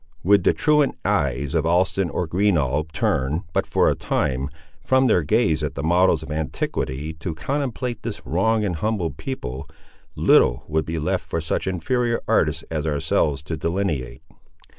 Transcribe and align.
Would 0.23 0.43
the 0.43 0.53
truant 0.55 0.97
eyes 1.05 1.53
of 1.53 1.63
Alston 1.67 2.09
or 2.09 2.25
Greenough 2.25 2.91
turn, 2.91 3.43
but 3.53 3.67
for 3.67 3.87
a 3.87 3.93
time, 3.93 4.49
from 4.83 5.05
their 5.05 5.21
gaze 5.21 5.61
at 5.61 5.75
the 5.75 5.83
models 5.83 6.23
of 6.23 6.31
antiquity, 6.31 7.13
to 7.19 7.35
contemplate 7.35 8.01
this 8.01 8.25
wronged 8.25 8.65
and 8.65 8.77
humbled 8.77 9.17
people, 9.17 9.67
little 10.15 10.63
would 10.67 10.85
be 10.85 10.97
left 10.97 11.23
for 11.25 11.39
such 11.39 11.67
inferior 11.67 12.19
artists 12.27 12.63
as 12.71 12.87
ourselves 12.87 13.43
to 13.43 13.55
delineate. 13.55 14.23